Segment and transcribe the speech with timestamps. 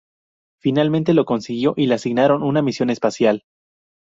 [0.59, 3.43] Finalmente lo consiguió y le asignaron una misión espacial.